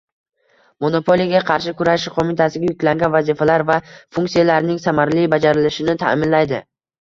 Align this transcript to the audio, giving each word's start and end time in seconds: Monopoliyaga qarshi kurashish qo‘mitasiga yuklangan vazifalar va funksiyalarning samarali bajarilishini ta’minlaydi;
Monopoliyaga 0.83 1.41
qarshi 1.49 1.73
kurashish 1.81 2.15
qo‘mitasiga 2.15 2.69
yuklangan 2.69 3.13
vazifalar 3.17 3.65
va 3.71 3.77
funksiyalarning 4.19 4.81
samarali 4.87 5.27
bajarilishini 5.37 5.97
ta’minlaydi; 6.07 6.65